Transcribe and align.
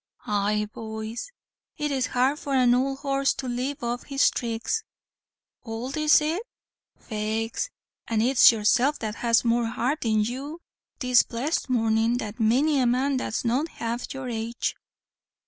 "Aye, 0.25 0.67
boys. 0.73 1.31
It's 1.77 2.07
hard 2.07 2.39
for 2.39 2.55
an 2.55 2.73
owld 2.73 2.97
horse 3.01 3.35
to 3.35 3.47
leave 3.47 3.83
off 3.83 4.05
his 4.05 4.31
thricks." 4.31 4.83
"Owld 5.63 5.95
is 5.95 6.19
it? 6.21 6.41
faix 6.97 7.69
and 8.07 8.23
it's 8.23 8.51
yourself 8.51 8.97
that 8.97 9.17
has 9.17 9.45
more 9.45 9.67
heart 9.67 10.03
in 10.03 10.21
you 10.23 10.59
this 11.01 11.21
blessed 11.21 11.69
mornin' 11.69 12.17
than 12.17 12.33
many 12.39 12.79
a 12.79 12.87
man 12.87 13.17
that's 13.17 13.45
not 13.45 13.67
half 13.67 14.11
your 14.11 14.27
age." 14.27 14.75